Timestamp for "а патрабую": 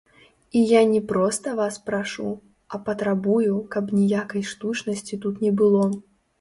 2.73-3.55